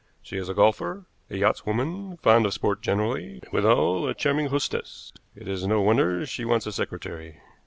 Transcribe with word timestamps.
She 0.23 0.37
is 0.37 0.49
a 0.49 0.55
golfer, 0.55 1.05
a 1.29 1.35
yachtswoman, 1.35 2.19
fond 2.21 2.47
of 2.47 2.55
sport 2.55 2.81
generally, 2.81 3.33
and 3.43 3.53
withal 3.53 4.07
a 4.07 4.15
charming 4.15 4.47
hostess. 4.47 5.13
It 5.35 5.47
is 5.47 5.67
no 5.67 5.79
wonder 5.79 6.25
she 6.25 6.43
wants 6.43 6.65
a 6.65 6.71
secretary. 6.71 7.39